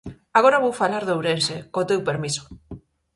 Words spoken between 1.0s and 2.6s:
de Ourense, co teu permiso.